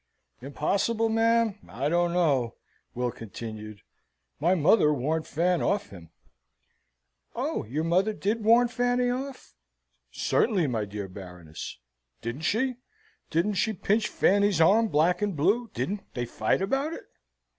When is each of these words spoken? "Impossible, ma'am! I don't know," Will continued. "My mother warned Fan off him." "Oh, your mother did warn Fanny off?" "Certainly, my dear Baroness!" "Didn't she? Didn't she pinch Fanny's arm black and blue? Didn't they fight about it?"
"Impossible, 0.41 1.09
ma'am! 1.09 1.59
I 1.69 1.87
don't 1.87 2.11
know," 2.11 2.55
Will 2.95 3.11
continued. 3.11 3.81
"My 4.39 4.55
mother 4.55 4.91
warned 4.91 5.27
Fan 5.27 5.61
off 5.61 5.91
him." 5.91 6.09
"Oh, 7.35 7.65
your 7.65 7.83
mother 7.83 8.11
did 8.11 8.43
warn 8.43 8.67
Fanny 8.67 9.11
off?" 9.11 9.53
"Certainly, 10.09 10.65
my 10.65 10.85
dear 10.85 11.07
Baroness!" 11.07 11.77
"Didn't 12.19 12.45
she? 12.45 12.77
Didn't 13.29 13.53
she 13.61 13.73
pinch 13.73 14.07
Fanny's 14.07 14.59
arm 14.59 14.87
black 14.87 15.21
and 15.21 15.37
blue? 15.37 15.69
Didn't 15.75 16.11
they 16.15 16.25
fight 16.25 16.63
about 16.63 16.93
it?" 16.93 17.03